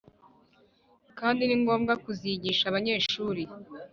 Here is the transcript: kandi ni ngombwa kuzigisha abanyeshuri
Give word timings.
kandi 1.19 1.41
ni 1.45 1.55
ngombwa 1.61 1.93
kuzigisha 2.03 2.63
abanyeshuri 2.67 3.43